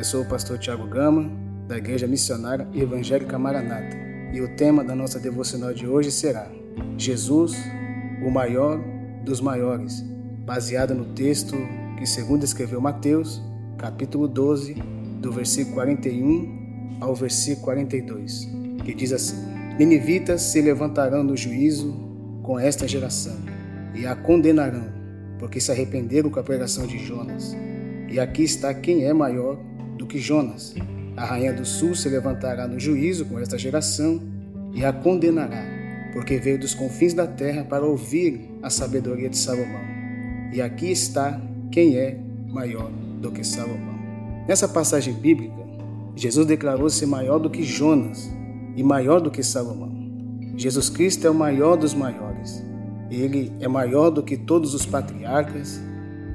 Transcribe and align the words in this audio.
Eu 0.00 0.04
sou 0.04 0.22
o 0.22 0.24
pastor 0.24 0.58
Tiago 0.58 0.86
Gama, 0.86 1.30
da 1.68 1.76
Igreja 1.76 2.06
Missionária 2.06 2.66
Evangélica 2.72 3.38
Maranata, 3.38 3.94
e 4.32 4.40
o 4.40 4.56
tema 4.56 4.82
da 4.82 4.94
nossa 4.94 5.20
devocional 5.20 5.74
de 5.74 5.86
hoje 5.86 6.10
será 6.10 6.50
Jesus, 6.96 7.54
o 8.24 8.30
maior 8.30 8.82
dos 9.26 9.42
maiores, 9.42 10.02
baseado 10.46 10.94
no 10.94 11.12
texto 11.12 11.54
que, 11.98 12.06
segundo 12.06 12.44
escreveu 12.44 12.80
Mateus, 12.80 13.42
capítulo 13.76 14.26
12, 14.26 14.72
do 15.20 15.30
versículo 15.30 15.74
41 15.74 16.96
ao 17.02 17.14
versículo 17.14 17.66
42, 17.66 18.48
que 18.82 18.94
diz 18.94 19.12
assim: 19.12 19.36
Ninivitas 19.78 20.40
se 20.40 20.62
levantarão 20.62 21.22
no 21.22 21.36
juízo 21.36 21.94
com 22.42 22.58
esta 22.58 22.88
geração 22.88 23.36
e 23.94 24.06
a 24.06 24.16
condenarão, 24.16 24.88
porque 25.38 25.60
se 25.60 25.70
arrependeram 25.70 26.30
com 26.30 26.40
a 26.40 26.42
pregação 26.42 26.86
de 26.86 26.96
Jonas. 27.04 27.54
E 28.08 28.18
aqui 28.18 28.44
está 28.44 28.72
quem 28.72 29.04
é 29.04 29.12
maior 29.12 29.68
do 30.00 30.06
que 30.06 30.18
Jonas. 30.18 30.74
A 31.14 31.26
rainha 31.26 31.52
do 31.52 31.66
sul 31.66 31.94
se 31.94 32.08
levantará 32.08 32.66
no 32.66 32.80
juízo 32.80 33.26
com 33.26 33.38
esta 33.38 33.58
geração 33.58 34.18
e 34.72 34.82
a 34.82 34.92
condenará, 34.92 35.62
porque 36.14 36.38
veio 36.38 36.58
dos 36.58 36.74
confins 36.74 37.12
da 37.12 37.26
terra 37.26 37.64
para 37.64 37.84
ouvir 37.84 38.50
a 38.62 38.70
sabedoria 38.70 39.28
de 39.28 39.36
Salomão. 39.36 39.82
E 40.54 40.62
aqui 40.62 40.90
está 40.90 41.38
quem 41.70 41.96
é 41.96 42.18
maior 42.48 42.90
do 43.20 43.30
que 43.30 43.44
Salomão. 43.44 44.00
Nessa 44.48 44.66
passagem 44.66 45.12
bíblica, 45.12 45.60
Jesus 46.16 46.46
declarou 46.46 46.88
ser 46.88 47.04
maior 47.04 47.38
do 47.38 47.50
que 47.50 47.62
Jonas 47.62 48.30
e 48.74 48.82
maior 48.82 49.20
do 49.20 49.30
que 49.30 49.42
Salomão. 49.42 49.90
Jesus 50.56 50.88
Cristo 50.88 51.26
é 51.26 51.30
o 51.30 51.34
maior 51.34 51.76
dos 51.76 51.92
maiores. 51.92 52.64
Ele 53.10 53.52
é 53.60 53.68
maior 53.68 54.08
do 54.08 54.22
que 54.22 54.38
todos 54.38 54.72
os 54.72 54.86
patriarcas, 54.86 55.78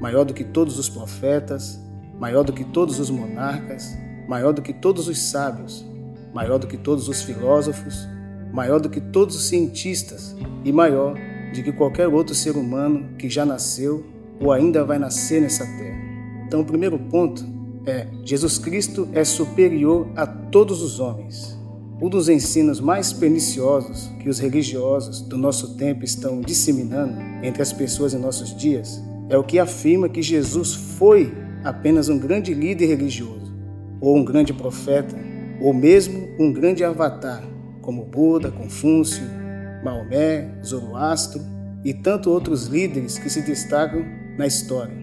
maior 0.00 0.24
do 0.24 0.34
que 0.34 0.44
todos 0.44 0.78
os 0.78 0.88
profetas, 0.88 1.82
maior 2.18 2.44
do 2.44 2.52
que 2.52 2.64
todos 2.64 2.98
os 2.98 3.10
monarcas, 3.10 3.96
maior 4.28 4.52
do 4.52 4.62
que 4.62 4.72
todos 4.72 5.08
os 5.08 5.18
sábios, 5.18 5.84
maior 6.32 6.58
do 6.58 6.66
que 6.66 6.76
todos 6.76 7.08
os 7.08 7.22
filósofos, 7.22 8.08
maior 8.52 8.80
do 8.80 8.88
que 8.88 9.00
todos 9.00 9.36
os 9.36 9.44
cientistas 9.48 10.34
e 10.64 10.72
maior 10.72 11.14
do 11.54 11.62
que 11.62 11.72
qualquer 11.72 12.08
outro 12.08 12.34
ser 12.34 12.56
humano 12.56 13.16
que 13.18 13.28
já 13.28 13.44
nasceu 13.44 14.04
ou 14.40 14.52
ainda 14.52 14.84
vai 14.84 14.98
nascer 14.98 15.40
nessa 15.40 15.64
terra. 15.64 16.02
Então, 16.46 16.60
o 16.60 16.64
primeiro 16.64 16.98
ponto 16.98 17.44
é: 17.86 18.06
Jesus 18.24 18.58
Cristo 18.58 19.08
é 19.12 19.24
superior 19.24 20.08
a 20.16 20.26
todos 20.26 20.82
os 20.82 21.00
homens. 21.00 21.58
Um 22.00 22.08
dos 22.08 22.28
ensinos 22.28 22.80
mais 22.80 23.12
perniciosos 23.12 24.10
que 24.20 24.28
os 24.28 24.38
religiosos 24.38 25.20
do 25.20 25.38
nosso 25.38 25.76
tempo 25.76 26.04
estão 26.04 26.40
disseminando 26.40 27.20
entre 27.42 27.62
as 27.62 27.72
pessoas 27.72 28.12
em 28.12 28.18
nossos 28.18 28.54
dias 28.56 29.00
é 29.28 29.38
o 29.38 29.44
que 29.44 29.58
afirma 29.58 30.08
que 30.08 30.20
Jesus 30.20 30.74
foi 30.74 31.32
apenas 31.64 32.08
um 32.08 32.18
grande 32.18 32.52
líder 32.52 32.86
religioso, 32.86 33.52
ou 34.00 34.16
um 34.16 34.24
grande 34.24 34.52
profeta, 34.52 35.16
ou 35.60 35.72
mesmo 35.72 36.28
um 36.38 36.52
grande 36.52 36.84
avatar, 36.84 37.42
como 37.80 38.04
Buda, 38.04 38.50
Confúcio, 38.50 39.24
Maomé, 39.82 40.60
Zoroastro 40.64 41.40
e 41.84 41.92
tantos 41.92 42.32
outros 42.32 42.66
líderes 42.66 43.18
que 43.18 43.30
se 43.30 43.42
destacam 43.42 44.04
na 44.38 44.46
história. 44.46 44.94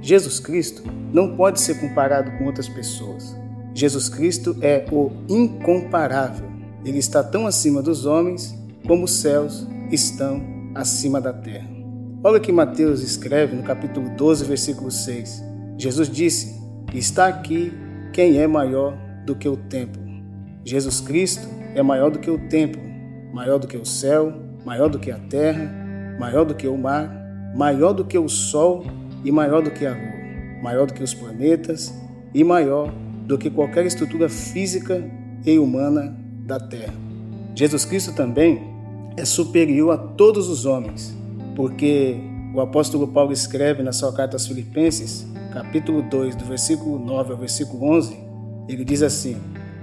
Jesus 0.00 0.38
Cristo 0.38 0.82
não 1.12 1.36
pode 1.36 1.60
ser 1.60 1.80
comparado 1.80 2.30
com 2.38 2.44
outras 2.44 2.68
pessoas. 2.68 3.36
Jesus 3.74 4.08
Cristo 4.08 4.56
é 4.60 4.84
o 4.90 5.10
incomparável. 5.28 6.48
Ele 6.84 6.98
está 6.98 7.22
tão 7.22 7.46
acima 7.46 7.82
dos 7.82 8.06
homens 8.06 8.54
como 8.86 9.04
os 9.04 9.12
céus 9.12 9.66
estão 9.90 10.42
acima 10.74 11.20
da 11.20 11.32
terra. 11.32 11.68
Olha 12.22 12.38
o 12.38 12.40
que 12.40 12.52
Mateus 12.52 13.02
escreve 13.02 13.54
no 13.54 13.62
capítulo 13.62 14.10
12, 14.16 14.44
versículo 14.44 14.90
6. 14.90 15.47
Jesus 15.78 16.10
disse: 16.10 16.60
Está 16.92 17.28
aqui 17.28 17.72
quem 18.12 18.38
é 18.38 18.46
maior 18.46 18.98
do 19.24 19.36
que 19.36 19.48
o 19.48 19.56
templo. 19.56 20.02
Jesus 20.64 21.00
Cristo 21.00 21.48
é 21.74 21.82
maior 21.82 22.10
do 22.10 22.18
que 22.18 22.30
o 22.30 22.48
templo, 22.48 22.82
maior 23.32 23.58
do 23.58 23.68
que 23.68 23.76
o 23.76 23.86
céu, 23.86 24.34
maior 24.66 24.90
do 24.90 24.98
que 24.98 25.10
a 25.10 25.18
terra, 25.18 25.72
maior 26.18 26.44
do 26.44 26.54
que 26.54 26.66
o 26.66 26.76
mar, 26.76 27.08
maior 27.54 27.92
do 27.92 28.04
que 28.04 28.18
o 28.18 28.28
sol 28.28 28.84
e 29.24 29.30
maior 29.30 29.62
do 29.62 29.70
que 29.70 29.86
a 29.86 29.92
lua, 29.92 30.62
maior 30.62 30.86
do 30.86 30.92
que 30.92 31.02
os 31.02 31.14
planetas 31.14 31.94
e 32.34 32.42
maior 32.42 32.92
do 33.26 33.38
que 33.38 33.48
qualquer 33.48 33.86
estrutura 33.86 34.28
física 34.28 35.02
e 35.46 35.58
humana 35.58 36.16
da 36.44 36.58
Terra. 36.58 36.94
Jesus 37.54 37.84
Cristo 37.84 38.12
também 38.14 38.60
é 39.16 39.24
superior 39.24 39.92
a 39.92 39.98
todos 39.98 40.48
os 40.48 40.64
homens, 40.66 41.16
porque 41.54 42.16
o 42.54 42.60
apóstolo 42.60 43.06
Paulo 43.08 43.32
escreve 43.32 43.82
na 43.82 43.92
sua 43.92 44.12
carta 44.12 44.36
aos 44.36 44.46
Filipenses, 44.46 45.26
capítulo 45.52 46.02
2, 46.02 46.36
do 46.36 46.44
versículo 46.44 46.98
9 46.98 47.32
ao 47.32 47.38
versículo 47.38 47.84
11, 47.90 48.16
ele 48.68 48.84
diz 48.84 49.02
assim: 49.02 49.36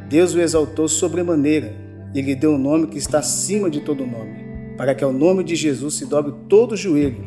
Deus 0.10 0.34
o 0.34 0.42
exaltou 0.42 0.88
sobremaneira 0.88 1.74
e 2.14 2.22
lhe 2.22 2.36
deu 2.36 2.52
um 2.52 2.58
nome 2.58 2.88
que 2.88 2.98
está 2.98 3.20
acima 3.20 3.70
de 3.70 3.82
todo 3.82 4.06
nome, 4.06 4.76
para 4.78 4.94
que 4.94 5.04
ao 5.04 5.12
nome 5.12 5.44
de 5.44 5.56
Jesus 5.56 5.96
se 5.96 6.06
dobre 6.06 6.34
todo 6.48 6.74
o 6.74 6.78
joelho, 6.78 7.24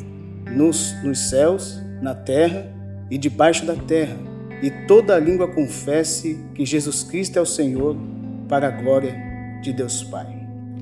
nos, 0.55 0.95
nos 1.03 1.29
céus, 1.29 1.79
na 2.01 2.15
terra 2.15 2.71
e 3.09 3.17
debaixo 3.17 3.65
da 3.65 3.75
terra 3.75 4.29
e 4.61 4.69
toda 4.69 5.15
a 5.15 5.19
língua 5.19 5.47
confesse 5.47 6.37
que 6.53 6.65
Jesus 6.65 7.03
Cristo 7.03 7.37
é 7.37 7.41
o 7.41 7.45
Senhor, 7.45 7.95
para 8.47 8.67
a 8.67 8.71
glória 8.71 9.15
de 9.61 9.71
Deus 9.71 10.03
Pai. 10.03 10.27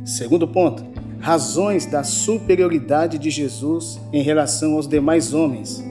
Segundo 0.05 0.47
ponto, 0.47 0.83
razões 1.19 1.85
da 1.85 2.03
superioridade 2.03 3.19
de 3.19 3.29
Jesus 3.29 3.99
em 4.13 4.23
relação 4.23 4.73
aos 4.73 4.87
demais 4.87 5.33
homens. 5.33 5.83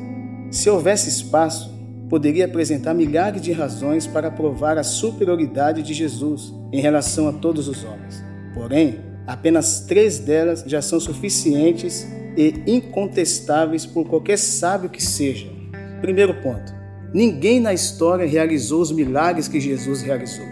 Se 0.50 0.70
houvesse 0.70 1.08
espaço, 1.08 1.74
poderia 2.08 2.44
apresentar 2.44 2.94
milhares 2.94 3.42
de 3.42 3.52
razões 3.52 4.06
para 4.06 4.30
provar 4.30 4.78
a 4.78 4.84
superioridade 4.84 5.82
de 5.82 5.92
Jesus 5.92 6.54
em 6.72 6.80
relação 6.80 7.28
a 7.28 7.32
todos 7.32 7.68
os 7.68 7.84
homens. 7.84 8.24
Porém, 8.54 9.00
apenas 9.26 9.80
três 9.80 10.18
delas 10.18 10.64
já 10.66 10.80
são 10.80 11.00
suficientes 11.00 12.06
e 12.36 12.62
incontestáveis 12.66 13.84
por 13.84 14.06
qualquer 14.06 14.38
sábio 14.38 14.90
que 14.90 15.02
seja. 15.02 15.48
Primeiro 16.00 16.34
ponto: 16.42 16.72
Ninguém 17.12 17.60
na 17.60 17.72
história 17.72 18.26
realizou 18.26 18.80
os 18.80 18.92
milagres 18.92 19.48
que 19.48 19.60
Jesus 19.60 20.02
realizou. 20.02 20.46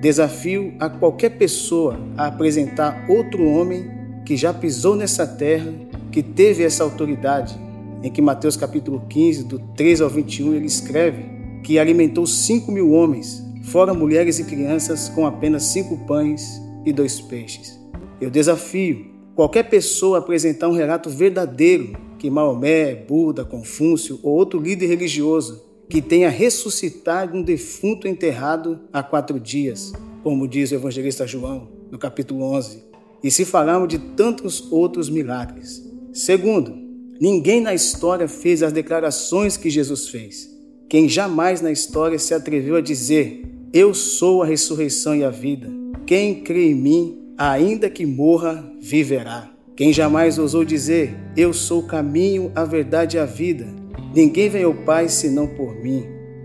Desafio 0.00 0.74
a 0.78 0.88
qualquer 0.88 1.30
pessoa 1.30 1.98
a 2.16 2.26
apresentar 2.26 3.06
outro 3.08 3.48
homem 3.48 3.90
que 4.24 4.36
já 4.36 4.52
pisou 4.52 4.94
nessa 4.96 5.26
terra, 5.26 5.72
que 6.12 6.22
teve 6.22 6.62
essa 6.62 6.84
autoridade, 6.84 7.58
em 8.04 8.12
que 8.12 8.20
Mateus 8.20 8.54
capítulo 8.54 9.02
15, 9.08 9.44
do 9.44 9.58
3 9.58 10.02
ao 10.02 10.10
21, 10.10 10.54
ele 10.54 10.66
escreve 10.66 11.24
que 11.62 11.78
alimentou 11.78 12.26
cinco 12.26 12.70
mil 12.70 12.90
homens, 12.90 13.42
fora 13.62 13.94
mulheres 13.94 14.38
e 14.38 14.44
crianças, 14.44 15.08
com 15.08 15.26
apenas 15.26 15.62
cinco 15.62 15.96
pães 16.06 16.60
e 16.84 16.92
dois 16.92 17.18
peixes. 17.22 17.80
Eu 18.20 18.28
desafio 18.28 19.06
qualquer 19.34 19.70
pessoa 19.70 20.18
a 20.18 20.20
apresentar 20.20 20.68
um 20.68 20.74
relato 20.74 21.08
verdadeiro 21.08 21.96
que 22.18 22.28
Maomé, 22.28 22.94
Buda, 22.94 23.42
Confúcio 23.42 24.20
ou 24.22 24.34
outro 24.34 24.60
líder 24.60 24.86
religioso 24.86 25.64
que 25.88 26.02
tenha 26.02 26.28
ressuscitado 26.28 27.34
um 27.34 27.42
defunto 27.42 28.06
enterrado 28.06 28.80
há 28.92 29.02
quatro 29.02 29.40
dias, 29.40 29.94
como 30.22 30.46
diz 30.46 30.70
o 30.70 30.74
evangelista 30.74 31.26
João 31.26 31.68
no 31.90 31.96
capítulo 31.96 32.44
11. 32.52 32.84
E 33.22 33.30
se 33.30 33.46
falarmos 33.46 33.88
de 33.88 33.98
tantos 33.98 34.70
outros 34.70 35.08
milagres. 35.08 35.82
Segundo, 36.12 36.83
ninguém 37.20 37.60
na 37.60 37.74
história 37.74 38.28
fez 38.28 38.62
as 38.62 38.72
declarações 38.72 39.56
que 39.56 39.70
Jesus 39.70 40.08
fez. 40.08 40.50
Quem 40.88 41.08
jamais 41.08 41.60
na 41.60 41.72
história 41.72 42.18
se 42.18 42.34
atreveu 42.34 42.76
a 42.76 42.80
dizer: 42.80 43.42
Eu 43.72 43.94
sou 43.94 44.42
a 44.42 44.46
ressurreição 44.46 45.14
e 45.16 45.24
a 45.24 45.30
vida. 45.30 45.68
Quem 46.06 46.42
crê 46.42 46.70
em 46.70 46.74
mim, 46.74 47.34
ainda 47.36 47.88
que 47.88 48.04
morra, 48.04 48.64
viverá. 48.80 49.50
Quem 49.76 49.92
jamais 49.92 50.38
ousou 50.38 50.64
dizer: 50.64 51.14
Eu 51.36 51.52
sou 51.52 51.80
o 51.80 51.86
caminho, 51.86 52.52
a 52.54 52.64
verdade 52.64 53.16
e 53.16 53.20
a 53.20 53.24
vida. 53.24 53.66
Ninguém 54.14 54.48
vem 54.48 54.62
ao 54.62 54.74
Pai 54.74 55.08
senão 55.08 55.46
por 55.46 55.74
mim. 55.74 56.04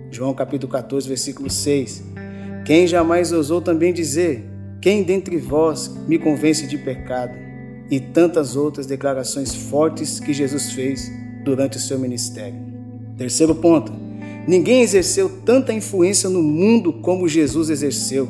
João 0.09 0.33
capítulo 0.33 0.71
14, 0.71 1.07
versículo 1.07 1.49
6. 1.49 2.03
Quem 2.65 2.87
jamais 2.87 3.31
ousou 3.31 3.61
também 3.61 3.93
dizer: 3.93 4.43
Quem 4.81 5.03
dentre 5.03 5.37
vós 5.37 5.95
me 6.07 6.17
convence 6.17 6.65
de 6.65 6.77
pecado? 6.77 7.48
E 7.89 7.99
tantas 7.99 8.55
outras 8.55 8.85
declarações 8.85 9.53
fortes 9.55 10.19
que 10.19 10.33
Jesus 10.33 10.71
fez 10.73 11.11
durante 11.43 11.77
o 11.77 11.79
seu 11.79 11.97
ministério. 11.97 12.59
Terceiro 13.17 13.55
ponto: 13.55 13.91
ninguém 14.47 14.81
exerceu 14.81 15.29
tanta 15.43 15.73
influência 15.73 16.29
no 16.29 16.43
mundo 16.43 16.93
como 16.93 17.27
Jesus 17.27 17.69
exerceu. 17.69 18.27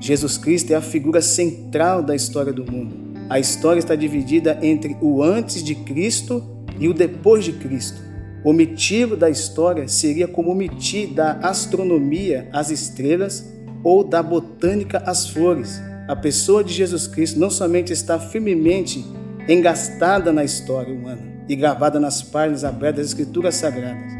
Jesus 0.00 0.38
Cristo 0.38 0.72
é 0.72 0.76
a 0.76 0.80
figura 0.80 1.20
central 1.20 2.02
da 2.02 2.14
história 2.14 2.52
do 2.52 2.70
mundo. 2.70 3.08
A 3.28 3.38
história 3.38 3.78
está 3.78 3.94
dividida 3.94 4.58
entre 4.62 4.96
o 5.00 5.22
antes 5.22 5.62
de 5.62 5.74
Cristo 5.74 6.42
e 6.78 6.88
o 6.88 6.94
depois 6.94 7.44
de 7.44 7.52
Cristo. 7.52 8.00
Omitir 8.44 9.16
da 9.16 9.28
história 9.28 9.88
seria 9.88 10.28
como 10.28 10.50
omitir 10.50 11.08
da 11.08 11.32
astronomia 11.32 12.48
as 12.52 12.70
estrelas 12.70 13.44
ou 13.82 14.04
da 14.04 14.22
botânica 14.22 15.02
as 15.04 15.28
flores. 15.28 15.80
A 16.08 16.16
pessoa 16.16 16.64
de 16.64 16.72
Jesus 16.72 17.06
Cristo 17.06 17.38
não 17.38 17.50
somente 17.50 17.92
está 17.92 18.18
firmemente 18.18 19.04
engastada 19.46 20.32
na 20.32 20.42
história 20.42 20.90
humana 20.90 21.20
e 21.46 21.54
gravada 21.54 22.00
nas 22.00 22.22
páginas 22.22 22.64
abertas 22.64 23.02
das 23.02 23.06
Escrituras 23.08 23.56
Sagradas, 23.56 24.10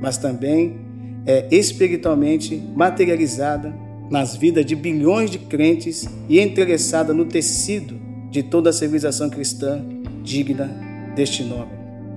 mas 0.00 0.18
também 0.18 0.80
é 1.24 1.46
espiritualmente 1.52 2.60
materializada 2.74 3.72
nas 4.10 4.34
vidas 4.34 4.66
de 4.66 4.74
bilhões 4.74 5.30
de 5.30 5.38
crentes 5.38 6.08
e 6.28 6.40
interessada 6.40 7.14
no 7.14 7.24
tecido 7.24 7.96
de 8.28 8.42
toda 8.42 8.70
a 8.70 8.72
civilização 8.72 9.30
cristã 9.30 9.84
digna 10.24 10.68
deste 11.14 11.44
nome. 11.44 11.70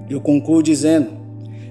Eu 0.10 0.20
concluo 0.20 0.64
dizendo: 0.64 1.12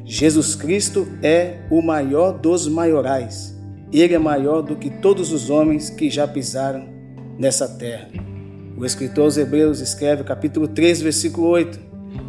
Jesus 0.04 0.54
Cristo 0.54 1.08
é 1.24 1.66
o 1.72 1.82
maior 1.82 2.38
dos 2.38 2.68
maiorais. 2.68 3.58
Ele 3.92 4.14
é 4.14 4.18
maior 4.18 4.62
do 4.62 4.76
que 4.76 4.90
todos 4.90 5.32
os 5.32 5.50
homens 5.50 5.90
que 5.90 6.08
já 6.08 6.28
pisaram 6.28 6.97
nessa 7.38 7.68
terra. 7.68 8.08
O 8.76 8.84
escritor 8.84 9.24
aos 9.24 9.36
Hebreus 9.36 9.80
escreve, 9.80 10.24
capítulo 10.24 10.68
3, 10.68 11.02
versículo 11.02 11.48
8: 11.48 11.78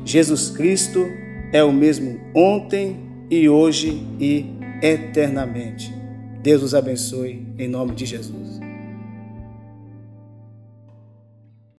Jesus 0.06 0.50
Cristo 0.50 1.06
é 1.52 1.64
o 1.64 1.72
mesmo 1.72 2.20
ontem 2.36 2.98
e 3.30 3.50
hoje 3.50 4.06
e 4.20 4.46
eternamente. 4.82 5.94
Deus 6.42 6.64
os 6.64 6.74
abençoe 6.74 7.46
em 7.58 7.68
nome 7.68 7.94
de 7.94 8.06
Jesus. 8.06 8.69